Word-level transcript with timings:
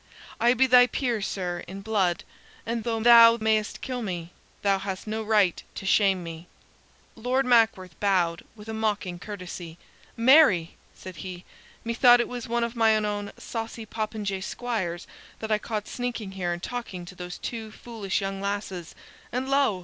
I 0.39 0.55
be 0.55 0.65
thy 0.65 0.87
peer, 0.87 1.21
sir, 1.21 1.63
in 1.67 1.81
blood; 1.81 2.23
and 2.65 2.83
though 2.83 2.99
thou 3.01 3.37
mayst 3.39 3.81
kill 3.81 4.01
me, 4.01 4.31
thou 4.63 4.79
hast 4.79 5.05
no 5.05 5.21
right 5.21 5.61
to 5.75 5.85
shame 5.85 6.23
me." 6.23 6.47
Lord 7.15 7.45
Mackworth 7.45 7.99
bowed 7.99 8.41
with 8.55 8.67
a 8.67 8.73
mocking 8.73 9.19
courtesy. 9.19 9.77
"Marry!" 10.17 10.75
said 10.95 11.17
he. 11.17 11.45
"Methought 11.83 12.19
it 12.19 12.27
was 12.27 12.47
one 12.47 12.63
of 12.63 12.75
mine 12.75 13.05
own 13.05 13.31
saucy 13.37 13.85
popinjay 13.85 14.41
squires 14.41 15.05
that 15.37 15.51
I 15.51 15.59
caught 15.59 15.87
sneaking 15.87 16.31
here 16.31 16.51
and 16.51 16.63
talking 16.63 17.05
to 17.05 17.13
those 17.13 17.37
two 17.37 17.69
foolish 17.71 18.21
young 18.21 18.41
lasses, 18.41 18.95
and 19.31 19.47
lo! 19.47 19.79